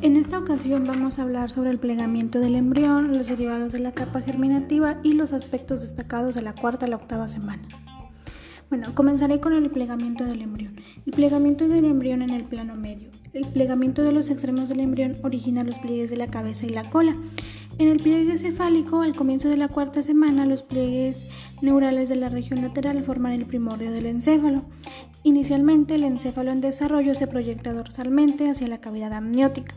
[0.00, 3.92] En esta ocasión vamos a hablar sobre el plegamiento del embrión, los derivados de la
[3.92, 7.62] capa germinativa y los aspectos destacados de la cuarta a la octava semana.
[8.70, 10.76] Bueno, comenzaré con el plegamiento del embrión.
[11.06, 13.10] El plegamiento del embrión en el plano medio.
[13.32, 16.88] El plegamiento de los extremos del embrión origina los pliegues de la cabeza y la
[16.88, 17.16] cola.
[17.78, 21.26] En el pliegue cefálico, al comienzo de la cuarta semana, los pliegues
[21.62, 24.64] neurales de la región lateral forman el primordio del encéfalo.
[25.24, 29.74] Inicialmente, el encéfalo en desarrollo se proyecta dorsalmente hacia la cavidad amniótica.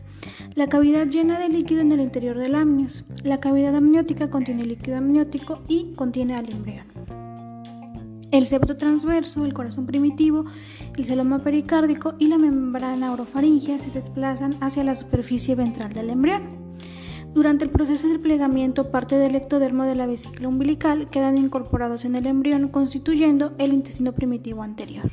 [0.54, 3.04] La cavidad llena de líquido en el interior del amnios.
[3.24, 6.86] La cavidad amniótica contiene líquido amniótico y contiene al embrión.
[8.30, 10.46] El septo transverso, el corazón primitivo,
[10.96, 16.62] el celoma pericárdico y la membrana orofaringea se desplazan hacia la superficie ventral del embrión.
[17.34, 22.14] Durante el proceso del plegamiento, parte del ectodermo de la vesícula umbilical quedan incorporados en
[22.14, 25.10] el embrión, constituyendo el intestino primitivo anterior.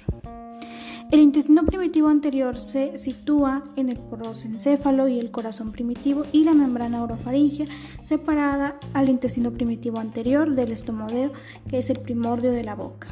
[1.12, 6.53] El intestino primitivo anterior se sitúa en el prosencéfalo y el corazón primitivo y la
[6.53, 7.66] membrana orofaringea
[8.03, 11.31] separada al intestino primitivo anterior del estomodeo,
[11.67, 13.08] que es el primordio de la boca.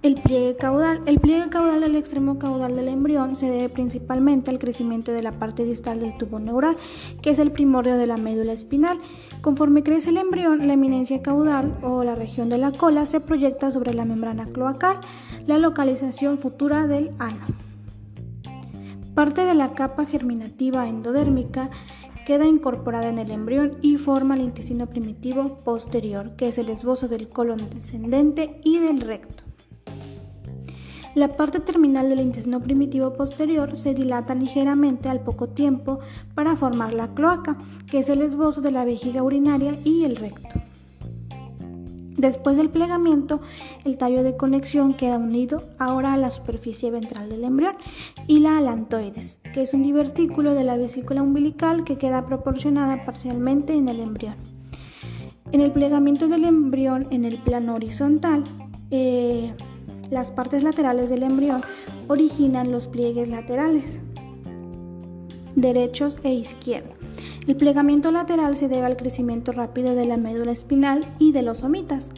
[0.00, 1.00] El pliegue caudal.
[1.06, 5.40] El pliegue caudal del extremo caudal del embrión se debe principalmente al crecimiento de la
[5.40, 6.76] parte distal del tubo neural,
[7.20, 9.00] que es el primordio de la médula espinal.
[9.40, 13.72] Conforme crece el embrión, la eminencia caudal o la región de la cola se proyecta
[13.72, 14.98] sobre la membrana cloacal,
[15.48, 17.46] la localización futura del ano.
[19.14, 21.70] Parte de la capa germinativa endodérmica
[22.26, 27.08] queda incorporada en el embrión y forma el intestino primitivo posterior, que es el esbozo
[27.08, 29.42] del colon descendente y del recto.
[31.14, 36.00] La parte terminal del intestino primitivo posterior se dilata ligeramente al poco tiempo
[36.34, 37.56] para formar la cloaca,
[37.90, 40.57] que es el esbozo de la vejiga urinaria y el recto.
[42.18, 43.40] Después del plegamiento,
[43.84, 47.76] el tallo de conexión queda unido ahora a la superficie ventral del embrión
[48.26, 53.72] y la alantoides, que es un divertículo de la vesícula umbilical que queda proporcionada parcialmente
[53.72, 54.34] en el embrión.
[55.52, 58.42] En el plegamiento del embrión en el plano horizontal,
[58.90, 59.54] eh,
[60.10, 61.62] las partes laterales del embrión
[62.08, 64.00] originan los pliegues laterales,
[65.54, 66.97] derechos e izquierdos.
[67.46, 71.58] El plegamiento lateral se debe al crecimiento rápido de la médula espinal y de los
[71.58, 72.08] somitas.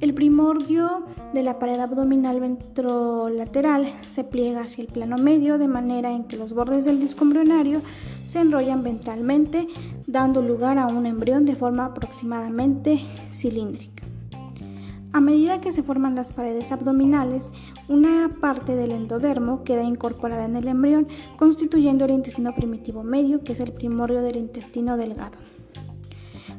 [0.00, 1.02] El primordio
[1.34, 6.36] de la pared abdominal ventrolateral se pliega hacia el plano medio de manera en que
[6.36, 7.82] los bordes del disco embrionario
[8.26, 9.66] se enrollan ventralmente,
[10.06, 13.00] dando lugar a un embrión de forma aproximadamente
[13.32, 14.04] cilíndrica.
[15.12, 17.50] A medida que se forman las paredes abdominales,
[17.88, 23.52] una parte del endodermo queda incorporada en el embrión, constituyendo el intestino primitivo medio, que
[23.52, 25.38] es el primordio del intestino delgado.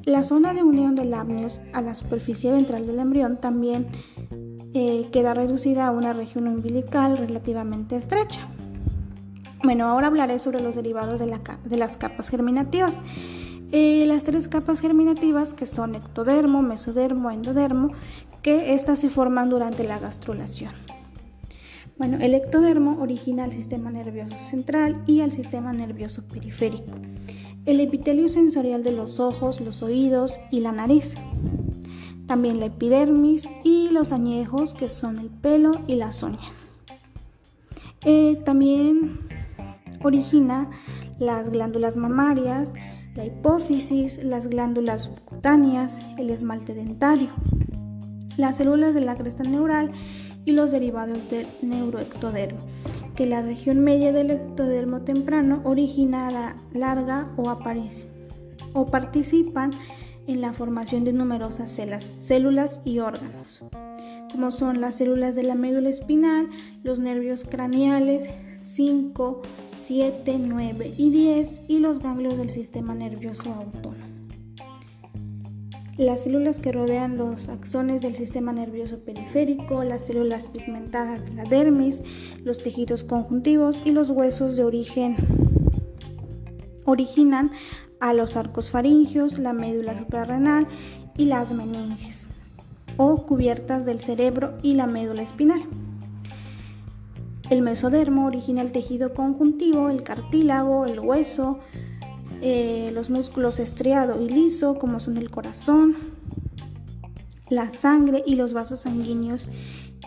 [0.06, 3.88] La zona de unión del amnios a la superficie ventral del embrión también
[4.74, 8.48] eh, queda reducida a una región umbilical relativamente estrecha.
[9.64, 11.28] Bueno, ahora hablaré sobre los derivados de,
[11.78, 13.02] las capas germinativas.
[13.72, 17.92] Eh, las tres capas germinativas que son ectodermo, mesodermo, endodermo,
[18.42, 20.72] que éstas se forman durante la gastrulación.
[21.98, 26.98] Bueno, el ectodermo origina al sistema nervioso central y al sistema nervioso periférico,
[27.66, 31.16] el epitelio sensorial de los ojos, los oídos y la nariz.
[32.26, 36.70] También la epidermis y los añejos, que son el pelo y las uñas.
[38.06, 39.20] Eh, también
[40.02, 40.70] origina
[41.20, 42.72] las glándulas mamarias,
[43.16, 47.30] la hipófisis, las glándulas cutáneas, el esmalte dentario,
[48.40, 49.92] las células de la cresta neural
[50.46, 52.60] y los derivados del neuroectodermo,
[53.16, 57.50] que la región media del ectodermo temprano origina la larga o
[58.74, 59.72] o participan
[60.28, 63.64] en la formación de numerosas células y órganos,
[64.32, 66.50] como son las células de la médula espinal,
[66.84, 68.30] los nervios craneales,
[68.64, 69.42] 5,
[69.78, 74.19] 7, 9 y 10 y los ganglios del sistema nervioso autónomo.
[76.00, 81.44] Las células que rodean los axones del sistema nervioso periférico, las células pigmentadas de la
[81.44, 82.04] dermis,
[82.46, 85.18] los tejidos conjuntivos y los huesos de origen
[86.86, 87.52] originan
[88.00, 90.70] a los arcos faringios, la médula suprarrenal
[91.18, 92.28] y las meninges
[92.96, 95.62] o cubiertas del cerebro y la médula espinal.
[97.50, 101.60] El mesodermo origina el tejido conjuntivo, el cartílago, el hueso,
[102.42, 105.96] eh, los músculos estriado y liso, como son el corazón,
[107.50, 109.50] la sangre y los vasos sanguíneos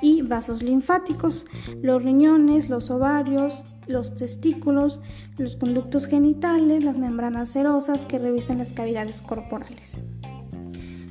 [0.00, 1.44] y vasos linfáticos,
[1.82, 5.00] los riñones, los ovarios, los testículos,
[5.38, 10.00] los conductos genitales, las membranas serosas que revisan las cavidades corporales.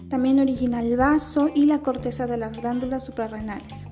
[0.10, 3.91] También origina el vaso y la corteza de las glándulas suprarrenales.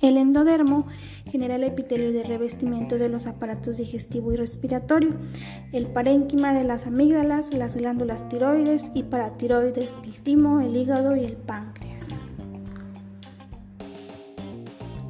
[0.00, 0.86] El endodermo
[1.30, 5.10] genera el epitelio de revestimiento de los aparatos digestivo y respiratorio,
[5.72, 11.24] el parénquima de las amígdalas, las glándulas tiroides y paratiroides, el timo, el hígado y
[11.24, 12.00] el páncreas.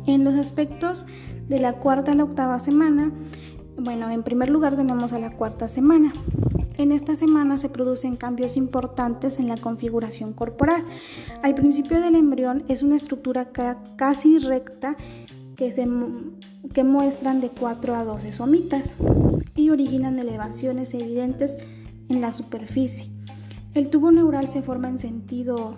[0.07, 1.07] En los aspectos
[1.49, 3.13] de la cuarta a la octava semana,
[3.79, 6.13] bueno, en primer lugar tenemos a la cuarta semana.
[6.81, 10.82] En esta semana se producen cambios importantes en la configuración corporal.
[11.43, 13.50] Al principio del embrión es una estructura
[13.97, 14.97] casi recta
[15.56, 15.87] que, se,
[16.73, 18.94] que muestran de 4 a 12 somitas
[19.55, 21.59] y originan elevaciones evidentes
[22.09, 23.11] en la superficie.
[23.75, 25.75] El tubo neural se forma en sentido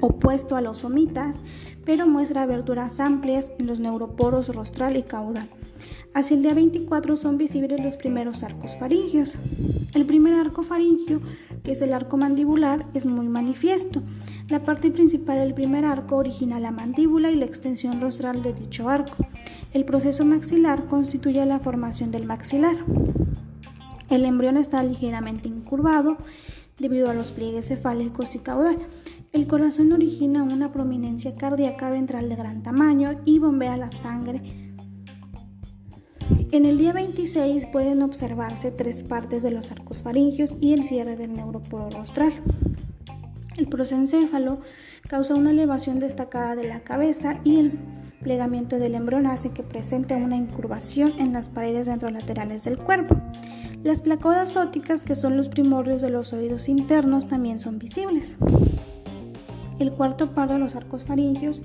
[0.00, 1.36] opuesto a los somitas,
[1.84, 5.50] pero muestra aberturas amplias en los neuroporos rostral y caudal.
[6.14, 9.34] Hacia el día 24 son visibles los primeros arcos faringios.
[9.94, 11.20] El primer arco faringio,
[11.64, 14.00] que es el arco mandibular, es muy manifiesto.
[14.48, 18.88] La parte principal del primer arco origina la mandíbula y la extensión rostral de dicho
[18.88, 19.26] arco.
[19.72, 22.76] El proceso maxilar constituye la formación del maxilar.
[24.08, 26.16] El embrión está ligeramente incurvado
[26.78, 28.76] debido a los pliegues cefálicos y caudal.
[29.32, 34.63] El corazón origina una prominencia cardíaca ventral de gran tamaño y bombea la sangre
[36.52, 41.16] en el día 26 pueden observarse tres partes de los arcos faringios y el cierre
[41.16, 42.32] del neuroporo rostral.
[43.56, 44.60] El prosencéfalo
[45.08, 47.78] causa una elevación destacada de la cabeza y el
[48.20, 53.16] plegamiento del embrión hace que presente una incurvación en las paredes ventrolaterales del cuerpo.
[53.82, 58.36] Las placodas óticas, que son los primordios de los oídos internos, también son visibles.
[59.78, 61.62] El cuarto par de los arcos faringios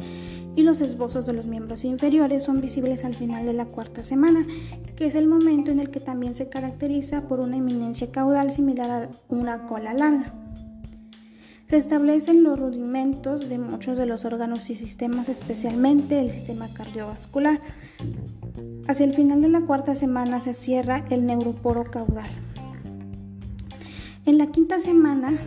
[0.55, 4.45] y los esbozos de los miembros inferiores son visibles al final de la cuarta semana,
[4.95, 8.89] que es el momento en el que también se caracteriza por una eminencia caudal similar
[8.89, 10.33] a una cola larga.
[11.69, 17.61] Se establecen los rudimentos de muchos de los órganos y sistemas, especialmente el sistema cardiovascular.
[18.87, 22.29] Hacia el final de la cuarta semana se cierra el neuroporo caudal.
[24.25, 25.37] En la quinta semana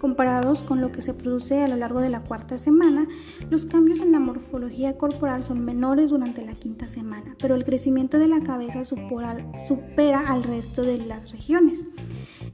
[0.00, 3.06] Comparados con lo que se produce a lo largo de la cuarta semana,
[3.50, 8.18] los cambios en la morfología corporal son menores durante la quinta semana, pero el crecimiento
[8.18, 11.84] de la cabeza supera al resto de las regiones.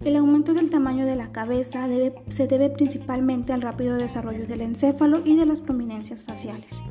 [0.04, 1.86] El aumento del tamaño de la cabeza
[2.26, 6.82] se debe principalmente al rápido desarrollo del encéfalo y de las prominencias faciales,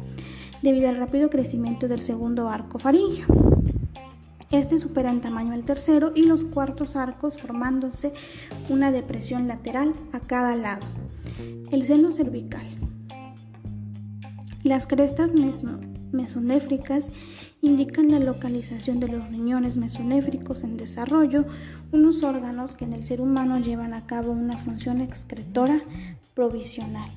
[0.62, 3.28] debido al rápido crecimiento del segundo arco faríngeo.
[4.56, 8.14] Este supera en tamaño al tercero y los cuartos arcos formándose
[8.70, 10.86] una depresión lateral a cada lado.
[11.72, 12.66] El seno cervical.
[14.64, 15.34] Las crestas
[16.14, 17.12] mesonéfricas
[17.62, 21.44] indican la localización de los riñones mesonéfricos en desarrollo,
[21.92, 25.82] unos órganos que en el ser humano llevan a cabo una función excretora
[26.34, 27.10] provisional.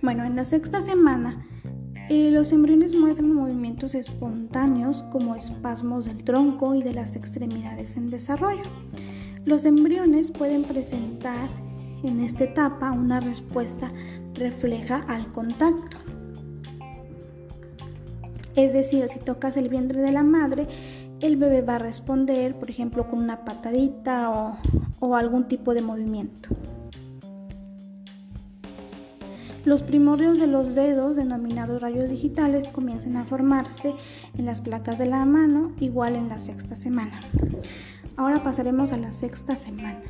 [0.00, 1.44] Bueno, en la sexta semana
[2.08, 8.10] eh, los embriones muestran movimientos espontáneos como espasmos del tronco y de las extremidades en
[8.10, 8.62] desarrollo.
[9.44, 11.48] Los embriones pueden presentar
[12.04, 13.90] en esta etapa una respuesta
[14.34, 15.96] refleja al contacto.
[18.54, 20.68] Es decir, si tocas el vientre de la madre,
[21.20, 24.56] el bebé va a responder, por ejemplo, con una patadita o,
[25.00, 26.50] o algún tipo de movimiento.
[29.66, 33.96] Los primordios de los dedos, denominados rayos digitales, comienzan a formarse
[34.38, 37.18] en las placas de la mano, igual en la sexta semana.
[38.16, 40.02] Ahora pasaremos a la sexta semana.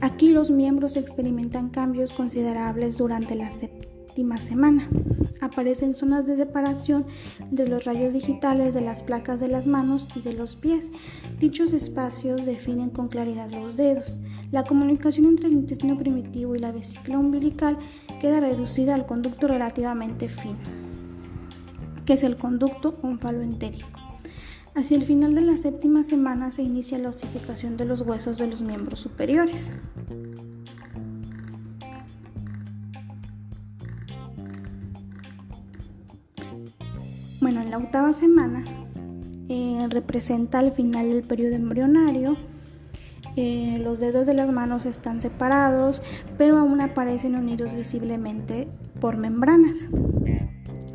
[0.00, 3.91] Aquí los miembros experimentan cambios considerables durante la séptima
[4.38, 4.88] semana.
[5.40, 7.06] Aparecen zonas de separación
[7.40, 10.90] entre los rayos digitales de las placas de las manos y de los pies.
[11.40, 14.20] Dichos espacios definen con claridad los dedos.
[14.50, 17.78] La comunicación entre el intestino primitivo y la vesícula umbilical
[18.20, 20.58] queda reducida al conducto relativamente fino,
[22.04, 23.88] que es el conducto onfaloentérico.
[24.74, 28.46] Hacia el final de la séptima semana se inicia la osificación de los huesos de
[28.46, 29.70] los miembros superiores.
[37.60, 38.64] En la octava semana
[39.48, 42.36] eh, representa el final del periodo embrionario
[43.34, 46.02] eh, los dedos de las manos están separados,
[46.36, 48.68] pero aún aparecen unidos visiblemente
[49.00, 49.88] por membranas.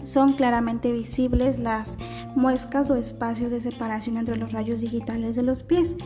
[0.03, 1.97] Son claramente visibles las
[2.35, 5.97] muescas o espacios de separación entre los rayos digitales de los pies.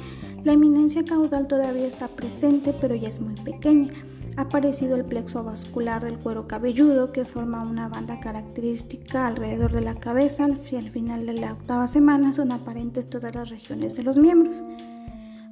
[0.43, 3.93] La eminencia caudal todavía está presente, pero ya es muy pequeña.
[4.41, 9.81] Ha aparecido el plexo vascular del cuero cabelludo que forma una banda característica alrededor de
[9.81, 10.45] la cabeza.
[10.45, 14.55] Al final de la octava semana son aparentes todas las regiones de los miembros.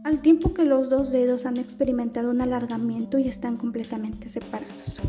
[0.03, 4.99] al tiempo que los dos dedos han experimentado un alargamiento y están completamente separados.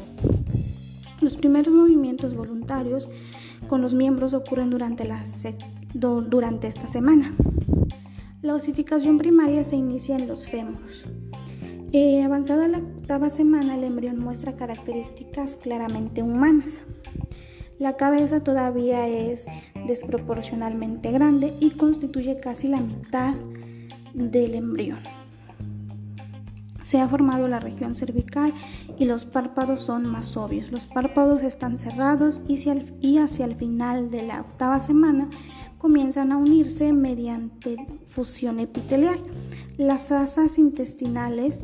[1.22, 3.08] Los primeros movimientos voluntarios
[3.66, 5.25] con los miembros ocurren durante, la
[5.94, 7.34] durante esta semana.
[8.42, 11.06] La osificación primaria se inicia en los fémurs.
[11.92, 16.82] Eh, avanzada la octava semana, el embrión muestra características claramente humanas.
[17.80, 19.47] La cabeza todavía es
[19.88, 23.35] desproporcionalmente grande y constituye casi la mitad
[24.14, 25.00] del embrión.
[26.82, 28.54] Se ha formado la región cervical
[28.97, 30.70] y los párpados son más obvios.
[30.70, 35.28] Los párpados están cerrados y, hacia el final de la octava semana
[35.78, 39.18] comienzan a unirse mediante fusión epitelial.
[39.80, 41.60] Las asas intestinales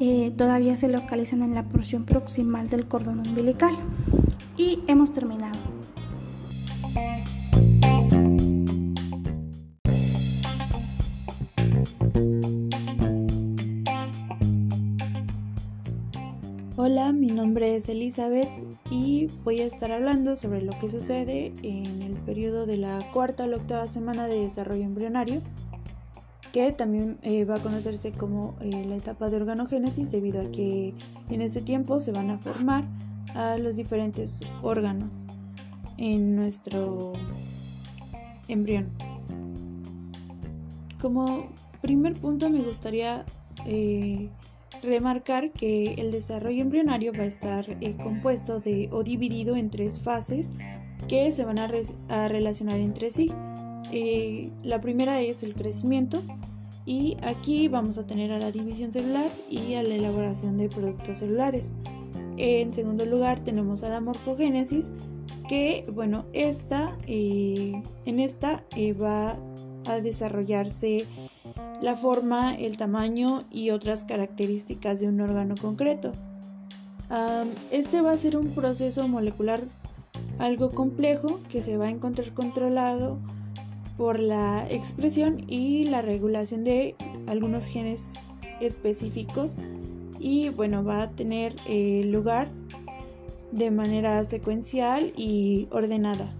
[0.00, 3.76] eh, todavía se localizan en la porción proximal del cordón umbilical.
[4.56, 5.58] Y hemos terminado.
[16.76, 18.48] Hola, mi nombre es Elizabeth
[18.90, 23.44] y voy a estar hablando sobre lo que sucede en el periodo de la cuarta
[23.44, 25.42] a la octava semana de desarrollo embrionario,
[26.54, 30.94] que también eh, va a conocerse como eh, la etapa de organogénesis debido a que
[31.28, 32.84] en ese tiempo se van a formar
[33.34, 35.26] a los diferentes órganos
[35.98, 37.14] en nuestro
[38.46, 38.88] embrión.
[41.00, 41.48] Como
[41.82, 43.26] primer punto me gustaría
[43.66, 44.30] eh,
[44.80, 47.66] remarcar que el desarrollo embrionario va a estar
[48.00, 50.52] compuesto de o dividido en tres fases
[51.08, 51.66] que se van a,
[52.28, 53.32] relacionar entre sí.
[53.96, 56.20] Eh, la primera es el crecimiento
[56.84, 61.18] y aquí vamos a tener a la división celular y a la elaboración de productos
[61.18, 61.72] celulares.
[62.36, 64.90] En segundo lugar tenemos a la morfogénesis,
[65.48, 69.38] que bueno, esta, eh, en esta eh, va
[69.86, 71.06] a desarrollarse
[71.80, 76.12] la forma, el tamaño y otras características de un órgano concreto.
[77.70, 79.60] este va a ser un proceso molecular
[80.40, 83.20] algo complejo que se va a encontrar controlado
[83.96, 86.96] por la expresión y la regulación de
[87.26, 89.56] algunos genes específicos
[90.18, 92.48] y bueno, va a tener eh, lugar
[93.52, 96.34] de manera secuencial y ordenada.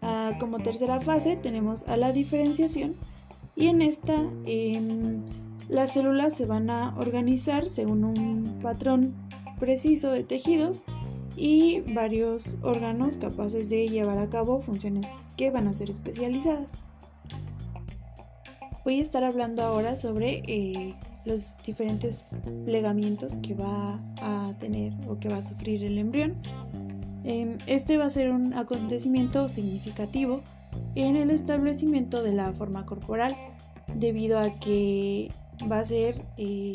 [0.00, 2.96] Ah, como tercera fase tenemos a la diferenciación
[3.54, 4.14] y en esta
[4.46, 5.22] em,
[5.68, 9.14] las células se van a organizar según un patrón
[9.60, 10.84] preciso de tejidos
[11.36, 15.12] y varios órganos capaces de llevar a cabo funciones
[15.50, 16.78] van a ser especializadas.
[18.84, 20.94] Voy a estar hablando ahora sobre eh,
[21.24, 22.24] los diferentes
[22.64, 26.34] plegamientos que va a tener o que va a sufrir el embrión.
[27.24, 30.42] Em, este va a ser un acontecimiento significativo
[30.96, 33.36] en el establecimiento de la forma corporal
[33.94, 35.30] debido a que
[35.70, 36.72] va a ser eh,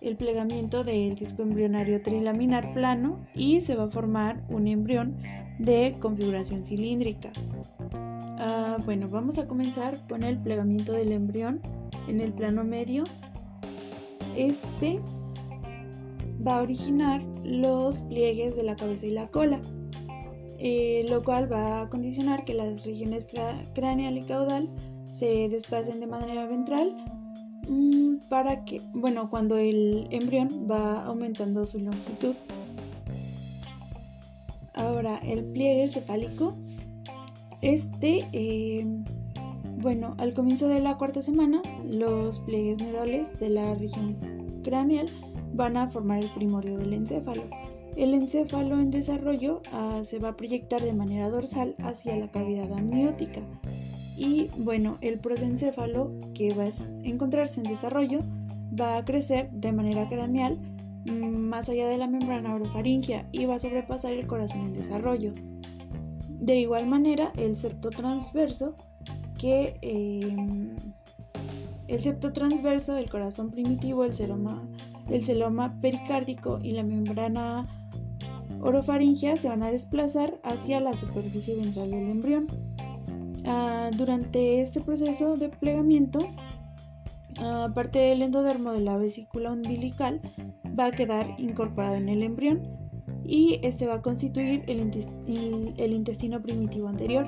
[0.00, 5.16] el plegamiento del disco embrionario trilaminar plano y se va a formar un embrión
[5.58, 7.30] de configuración cilíndrica.
[8.46, 11.62] Ah, bueno, vamos a comenzar con el plegamiento del embrión
[12.08, 13.04] en el plano medio
[14.36, 15.00] este
[16.46, 19.62] va a originar los pliegues de la cabeza y la cola,
[20.58, 23.30] eh, lo cual va a condicionar que las regiones
[23.74, 24.68] craneal y caudal
[25.10, 26.94] se desplacen de manera ventral
[27.66, 32.34] mm, para que, bueno, cuando el embrión va aumentando su longitud.
[34.74, 36.54] Ahora, el pliegue cefálico,
[37.64, 38.86] este eh,
[39.84, 44.16] bueno, al comienzo de la cuarta semana, los pliegues neurales de la región
[44.62, 45.10] craneal
[45.52, 47.42] van a formar el primorio del encéfalo.
[47.94, 52.72] El encéfalo en desarrollo ah, se va a proyectar de manera dorsal hacia la cavidad
[52.72, 53.40] amniótica.
[54.16, 56.70] Y bueno, el prosencéfalo que va a
[57.02, 58.20] encontrarse en desarrollo
[58.80, 60.58] va a crecer de manera craneal
[61.06, 65.32] mm, más allá de la membrana orofaringia y va a sobrepasar el corazón en desarrollo.
[66.40, 68.76] De igual manera, el septo transverso
[69.38, 70.76] que em,
[71.88, 74.62] el septo transverso del corazón primitivo, el celoma,
[75.10, 77.66] el celoma pericárdico y la membrana
[78.60, 82.46] orofaringia se van a desplazar hacia la superficie ventral del embrión.
[83.44, 86.20] Ah, durante este proceso de plegamiento,
[87.38, 90.22] ah, parte del endodermo de la vesícula umbilical
[90.78, 92.73] va a quedar incorporado en el embrión
[93.24, 97.26] y este va a constituir el intestino primitivo anterior.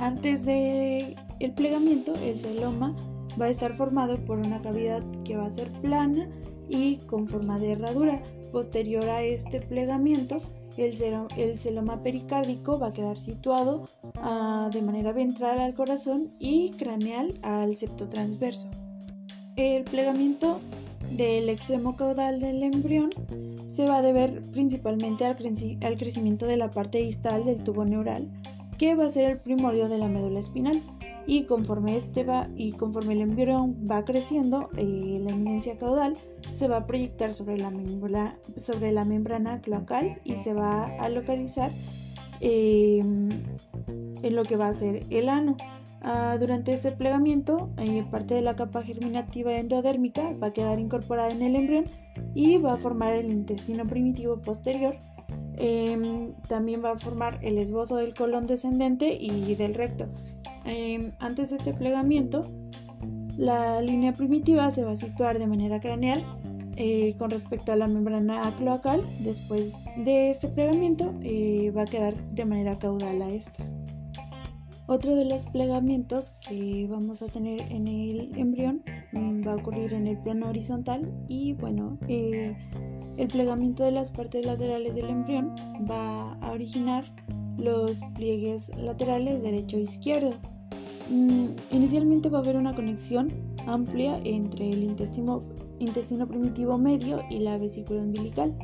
[0.00, 2.94] Antes del el plegamiento, el celoma
[3.40, 6.28] va a estar formado por una cavidad que va a ser plana
[6.68, 8.22] y con forma de herradura.
[8.52, 10.40] Posterior a este plegamiento,
[10.76, 17.34] El, celoma pericárdico va a quedar situado ah, de manera ventral al corazón y craneal
[17.42, 18.68] al septo transverso.
[19.56, 20.60] El plegamiento
[21.10, 23.10] del extremo caudal del embrión
[23.66, 28.28] se va a deber principalmente al, crecimiento de la parte distal del tubo neural,
[28.78, 30.82] que va a ser el primorio de la médula espinal.
[31.26, 36.18] Y conforme este va el embrión va creciendo, eh, la eminencia caudal
[36.50, 37.72] se va a proyectar sobre la,
[38.56, 41.72] sobre la membrana cloacal y se va a localizar
[42.40, 43.30] em,
[44.22, 45.56] en lo que va a ser el ano.
[46.06, 51.30] Ah, durante este plegamiento, eh, parte de la capa germinativa endodérmica va a quedar incorporada
[51.30, 51.86] en el embrión
[52.34, 54.96] y va a formar el intestino primitivo posterior.
[55.56, 60.06] Em, también va a formar el esbozo del colon descendente y del recto.
[60.66, 62.44] Em, antes de este plegamiento,
[63.38, 66.22] la línea primitiva se va a situar de manera craneal
[66.76, 69.02] eh, con respecto a la membrana cloacal.
[69.20, 73.64] Después de este plegamiento, eh, va a quedar de manera caudal a esta.
[74.86, 79.94] Otro de los plegamientos que vamos a tener en el embrión mm, va a ocurrir
[79.94, 82.54] en el plano horizontal y bueno, eh,
[83.16, 85.54] el plegamiento de las partes laterales del embrión
[85.90, 87.04] va a originar
[87.56, 90.34] los pliegues laterales derecho e izquierdo.
[91.08, 93.32] Mm, inicialmente va a haber una conexión
[93.66, 95.42] amplia entre el intestino,
[95.78, 98.54] intestino primitivo medio y la vesícula umbilical.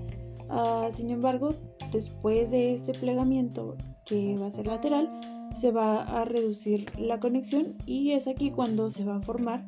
[0.51, 1.55] Ah, sin embargo,
[1.93, 5.09] después de este plegamiento que va a ser lateral,
[5.55, 9.65] se va a reducir la conexión y es aquí cuando se va a formar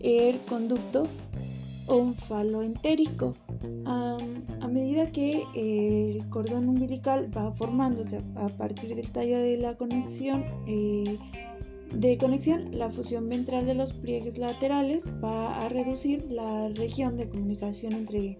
[0.00, 1.08] el conducto
[1.86, 3.34] onfaloentérico.
[3.86, 10.44] a medida que el cordón umbilical va formándose a partir del tallo de la conexión
[10.66, 11.18] eh,
[11.94, 17.28] de conexión, la fusión ventral de los pliegues laterales va a reducir la región de
[17.28, 18.38] comunicación entre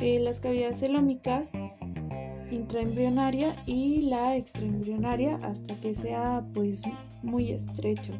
[0.00, 1.52] eh, las cavidades celómicas
[2.54, 6.82] intraembrionaria y la extraembrionaria hasta que sea pues
[7.22, 8.12] muy estrecho.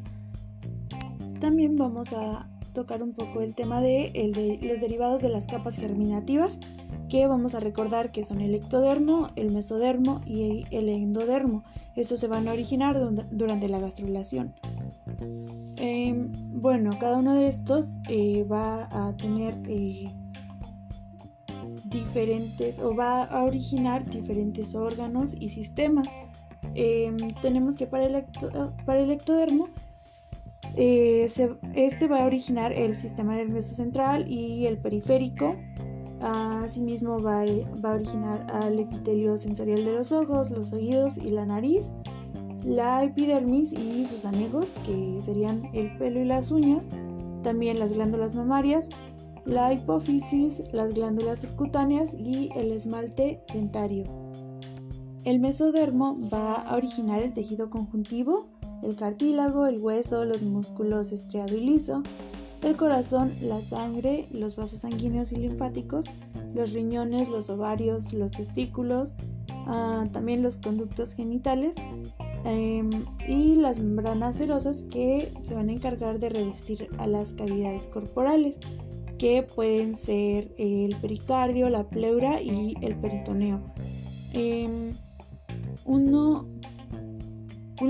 [1.40, 6.58] También vamos a tocar un poco el tema de, los derivados de las capas germinativas
[7.08, 11.62] que vamos a recordar que son el ectodermo, el mesodermo y el endodermo.
[11.96, 12.98] Estos se van a originar
[13.30, 14.54] durante la gastrulación.
[15.76, 20.10] Em, bueno, cada uno de estos eh, va a tener eh,
[21.94, 26.08] diferentes o va a originar diferentes órganos y sistemas.
[26.74, 28.24] Em, tenemos que para el,
[28.84, 29.68] para el ectodermo
[30.76, 31.28] eh,
[31.74, 35.56] este va a originar el sistema nervioso central y el periférico.
[36.20, 37.44] Asimismo va,
[37.84, 41.92] va a originar al epitelio sensorial de los ojos, los oídos y la nariz.
[42.64, 46.86] La epidermis y sus anejos, que serían el pelo y las uñas.
[47.42, 48.88] También las glándulas mamarias,
[49.46, 54.04] la hipófisis, las glándulas subcutáneas y el esmalte dentario.
[55.24, 58.46] El mesodermo va a originar el tejido conjuntivo,
[58.82, 62.02] el cartílago, el hueso, los músculos estriado y liso,
[62.62, 66.10] el corazón, la sangre, los vasos sanguíneos y linfáticos,
[66.54, 69.14] los riñones, los ovarios, los testículos,
[69.66, 71.76] ah, también los conductos genitales
[72.44, 72.90] em,
[73.26, 78.60] y las membranas serosas que se van a encargar de revestir a las cavidades corporales
[79.24, 83.62] que pueden ser el pericardio, la pleura y el peritoneo.
[84.34, 84.92] Em,
[85.86, 86.44] un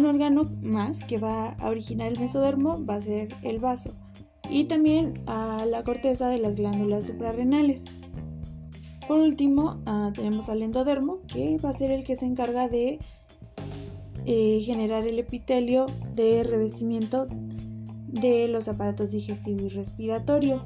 [0.07, 3.97] órgano más que va a originar el mesodermo va a ser el vaso
[4.49, 7.87] y también a la corteza de las glándulas suprarrenales.
[9.09, 13.01] Por último, ah, tenemos al endodermo, que va a ser el que se encarga de
[14.25, 17.27] eh, generar el epitelio de revestimiento
[18.07, 20.65] de los aparatos digestivo y respiratorio.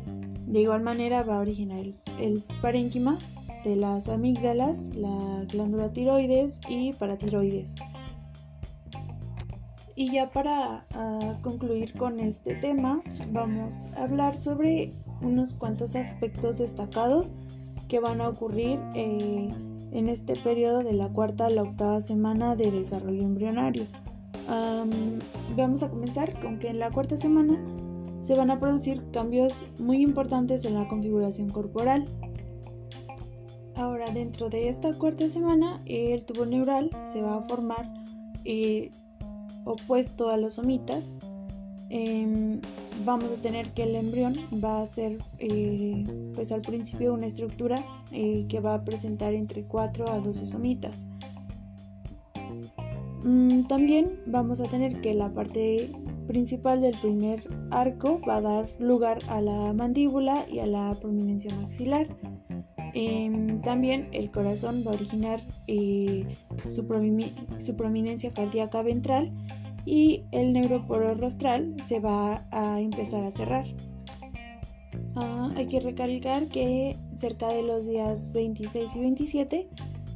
[0.49, 1.85] De igual manera va a originar
[2.19, 3.19] el, parénquima
[3.65, 7.75] de las amígdalas, la glándula tiroides y paratiroides.
[9.95, 16.59] Y ya para ah, concluir con este tema, vamos a hablar sobre unos cuantos aspectos
[16.59, 17.35] destacados
[17.89, 19.53] que van a ocurrir eh,
[19.93, 23.87] en este periodo de la cuarta a la octava semana de desarrollo embrionario.
[25.57, 27.61] vamos a comenzar con que en la cuarta semana
[28.21, 32.05] se van a producir cambios muy importantes en la configuración corporal.
[33.75, 37.87] Ahora, dentro de esta cuarta semana, el tubo neural se va a formar
[38.45, 38.91] eh,
[39.65, 41.13] opuesto a los somitas.
[41.91, 42.61] Em,
[43.05, 46.05] vamos a tener que el embrión va a ser, eh,
[46.35, 51.07] pues al principio, una estructura eh, que va a presentar entre 4 a 12 somitas.
[53.23, 55.93] Mm, también vamos a tener que la parte
[56.29, 57.41] principal del primer
[57.73, 62.07] arco va a dar lugar a la mandíbula y a la prominencia maxilar.
[62.95, 66.25] Em, también el corazón va a originar eh,
[66.67, 69.33] su, prominencia cardíaca ventral
[69.85, 73.67] y el neuroporo rostral se va a empezar a cerrar.
[75.17, 79.64] Ah, hay que recalcar que cerca de los días 26 y 27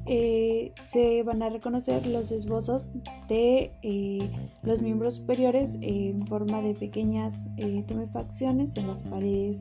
[0.06, 2.90] eh, se van a reconocer los esbozos
[3.28, 4.28] de eh,
[4.62, 9.60] los miembros superiores en forma de pequeñas eh, tumefacciones en las paredes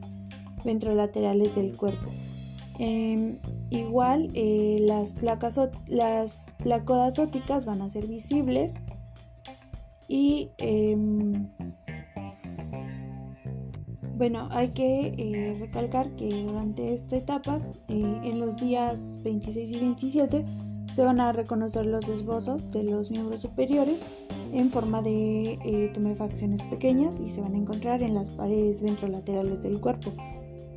[0.64, 2.10] ventrolaterales del cuerpo.
[2.78, 3.38] Em,
[3.70, 8.82] igual las placas las placodas óticas van a ser visibles
[10.08, 11.48] y em,
[14.22, 19.80] bueno, hay que eh, recalcar que durante esta etapa, eh, en los días 26 y
[19.80, 20.46] 27,
[20.92, 24.04] se van a reconocer los esbozos de los miembros superiores
[24.52, 29.60] en forma de eh, tumefacciones pequeñas y se van a encontrar en las paredes ventrolaterales
[29.60, 30.12] del cuerpo.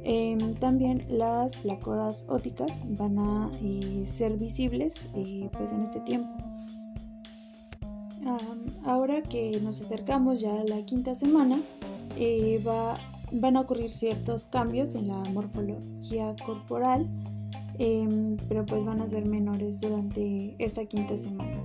[0.03, 3.51] Em, también las placodas óticas van a
[4.05, 5.07] ser visibles
[5.51, 6.35] pues en este tiempo.
[8.85, 11.61] ahora que nos acercamos ya a la quinta semana,
[12.65, 12.97] va
[13.39, 17.07] van a ocurrir ciertos cambios en la morfología corporal,
[17.77, 21.57] em, pero pues van a ser menores durante esta quinta semana.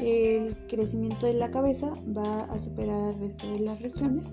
[0.00, 4.32] El crecimiento de la cabeza va a superar al resto de las regiones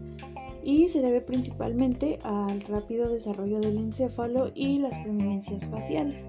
[0.64, 6.28] y se debe principalmente al rápido desarrollo del encéfalo y las prominencias faciales.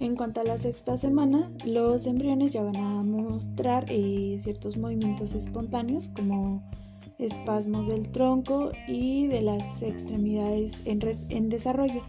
[0.00, 5.34] En cuanto a la sexta semana, los embriones ya van a mostrar eh, ciertos movimientos
[5.34, 6.60] espontáneos como
[7.22, 12.02] espasmos del tronco y de las extremidades en, desarrollo.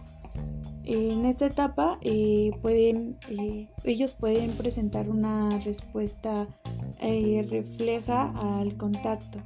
[0.85, 6.47] En esta etapa eh, eh, ellos pueden presentar una respuesta
[6.99, 9.39] eh, refleja al contacto.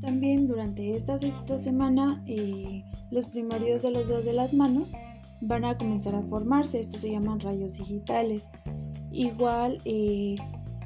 [0.00, 2.22] También durante esta sexta semana
[3.10, 4.92] los primarios de los dedos de las manos
[5.40, 8.50] van a comenzar a formarse, estos se llaman rayos digitales.
[9.12, 9.80] Igual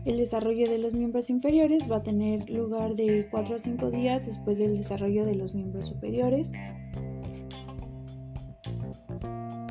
[0.05, 4.27] el desarrollo de los miembros inferiores va a tener lugar de 4 a 5 días
[4.27, 6.53] después del desarrollo de los miembros superiores.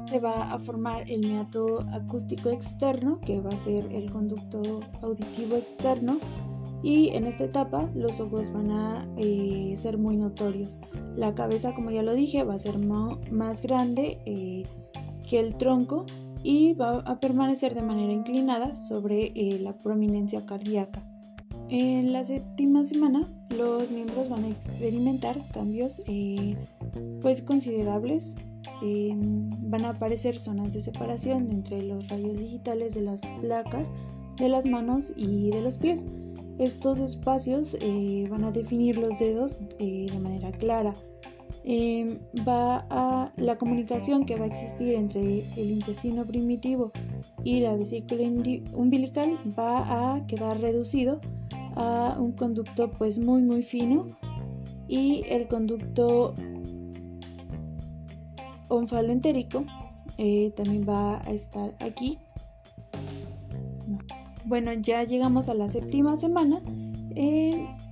[0.05, 5.57] Se va a formar el meato acústico externo, que va a ser el conducto auditivo
[5.57, 6.19] externo,
[6.83, 10.77] y en esta etapa los ojos van a eh, ser muy notorios.
[11.15, 14.63] La cabeza, como ya lo dije, va a ser más grande eh,
[15.27, 16.05] que el tronco
[16.47, 21.03] y va a permanecer de manera inclinada sobre eh, la prominencia cardíaca.
[21.67, 26.55] En la séptima semana los miembros van a experimentar cambios eh,
[27.21, 28.37] pues considerables.
[28.81, 33.91] van a aparecer zonas de separación entre los rayos digitales de las placas
[34.37, 36.05] de las manos y de los pies.
[36.59, 40.95] Estos espacios eh, van a definir los dedos de manera clara
[41.69, 45.19] Em, va a la comunicación que va a existir entre
[45.57, 46.93] el intestino primitivo
[47.43, 48.23] y la vesícula
[48.71, 51.19] umbilical va a quedar reducido
[51.75, 54.07] a un conducto pues muy muy fino
[54.87, 56.35] y el conducto
[58.69, 59.65] onfaloentérico
[60.17, 62.17] eh, también va a estar aquí.
[64.45, 66.61] Bueno ya llegamos a la séptima semana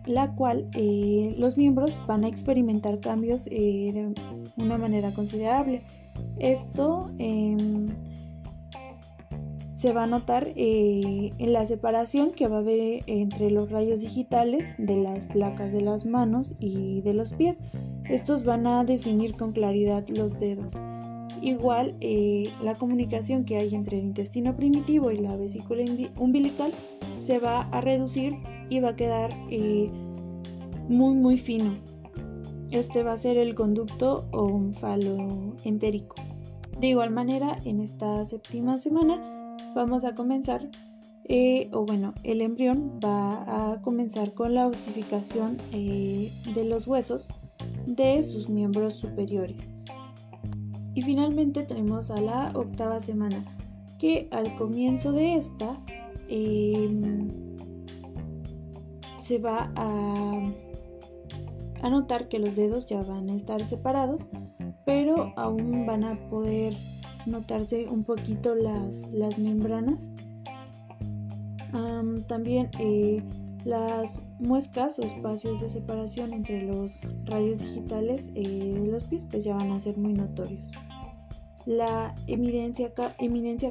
[0.05, 4.15] la cual eh, los miembros van a experimentar cambios eh, de
[4.57, 5.83] una manera considerable.
[6.39, 7.89] Esto em,
[9.75, 14.01] se va a notar eh, en la separación que va a haber entre los rayos
[14.01, 17.61] digitales de las placas de las manos y de los pies.
[18.09, 20.79] Estos van a definir con claridad los dedos.
[21.41, 21.95] Igual,
[22.63, 25.83] la comunicación que hay entre el intestino primitivo y la vesícula
[26.17, 26.73] umbilical
[27.19, 28.35] se va a reducir
[28.69, 29.89] y va a quedar eh,
[30.89, 31.77] muy muy fino.
[32.71, 34.25] Este va a ser el conducto
[35.63, 36.15] entérico.
[36.79, 39.21] De igual manera, en esta séptima semana
[39.75, 40.69] vamos a comenzar,
[41.23, 47.29] eh, o bueno, el embrión va a comenzar con la osificación eh, de los huesos
[47.85, 49.73] de sus miembros superiores.
[50.95, 53.43] Y finalmente tenemos a la octava semana,
[53.99, 55.77] que al comienzo de esta
[56.29, 57.29] em,
[59.19, 60.51] se va a,
[61.89, 64.29] notar que los dedos ya van a estar separados,
[64.85, 66.73] pero aún van a poder
[67.25, 70.15] notarse un poquito las, las membranas.
[72.27, 73.21] también eh,
[73.65, 79.43] las muescas o espacios de separación entre los rayos digitales eh, de los pies pues
[79.43, 80.71] ya van a ser muy notorios.
[81.65, 82.93] La eminencia,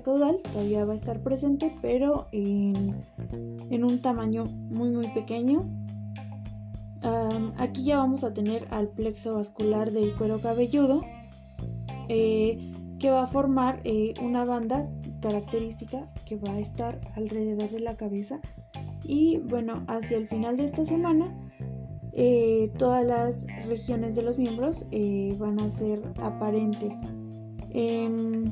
[0.03, 3.05] caudal todavía va a estar presente, pero en,
[3.71, 5.65] un tamaño muy muy pequeño.
[7.57, 11.03] aquí ya vamos a tener al plexo vascular del cuero cabelludo.
[12.09, 14.89] Eh, que va a formar eh, una banda
[15.21, 18.41] característica que va a estar alrededor de la cabeza
[19.05, 21.33] y bueno hacia el final de esta semana
[22.13, 26.97] eh, todas las regiones de los miembros eh, van a ser aparentes
[27.71, 28.51] em,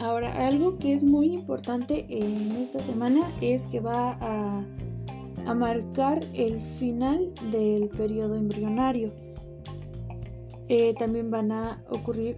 [0.00, 4.64] ahora algo que es muy importante en esta semana es que va a,
[5.46, 9.12] a marcar el final del periodo embrionario
[10.68, 12.36] eh, también van a ocurrir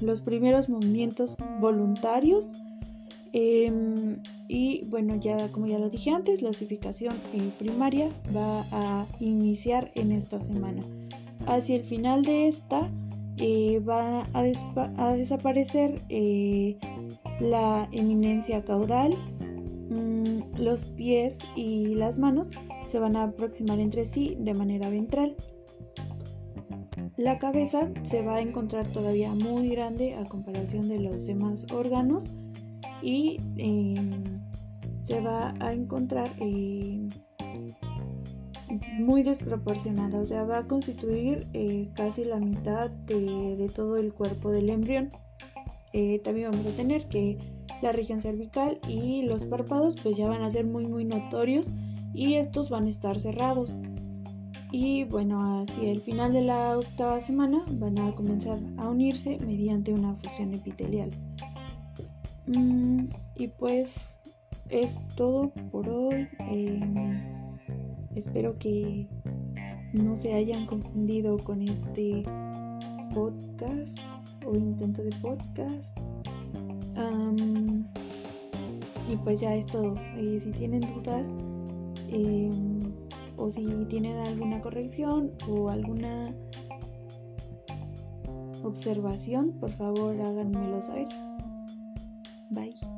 [0.00, 2.54] los primeros movimientos voluntarios.
[3.40, 9.06] Em, y bueno, ya como ya lo dije antes, la osificación eh, primaria va a
[9.20, 10.82] iniciar en esta semana.
[11.46, 12.90] Hacia el final de esta
[13.88, 16.02] va a, desaparecer
[17.38, 19.16] la eminencia caudal,
[19.88, 22.50] mm, los pies y las manos
[22.86, 25.36] se van a aproximar entre sí de manera ventral.
[27.16, 32.32] La cabeza se va a encontrar todavía muy grande a comparación de los demás órganos
[33.02, 34.40] y em,
[35.02, 37.08] se va a encontrar em,
[38.98, 44.50] muy desproporcionada, o sea, va a constituir eh, casi la mitad de, todo el cuerpo
[44.50, 45.10] del embrión.
[45.92, 47.38] Eh, también vamos a tener que
[47.80, 51.72] la región cervical y los párpados pues ya van a ser muy muy notorios
[52.12, 53.76] y estos van a estar cerrados
[54.70, 59.92] y bueno, hacia el final de la octava semana van a comenzar a unirse mediante
[59.92, 61.10] una fusión epitelial.
[62.48, 63.04] Mm,
[63.36, 64.18] y pues
[64.70, 66.28] es todo por hoy.
[66.48, 67.20] Em,
[68.14, 69.06] espero que
[69.92, 72.24] no se hayan confundido con este
[73.14, 73.98] podcast
[74.46, 75.96] o intento de podcast.
[79.10, 79.94] y pues ya es todo.
[80.18, 81.32] Eh, si tienen dudas,
[82.10, 82.92] em,
[83.38, 86.34] o si tienen alguna corrección o alguna
[88.62, 91.08] observación, por favor háganmelo saber.
[92.50, 92.97] Bye.